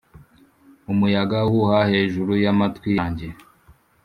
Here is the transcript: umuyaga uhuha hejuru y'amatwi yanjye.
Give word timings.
umuyaga 0.91 1.37
uhuha 1.47 1.79
hejuru 1.91 2.31
y'amatwi 2.43 2.89
yanjye. 2.97 3.27